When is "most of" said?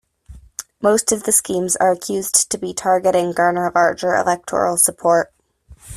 0.81-1.25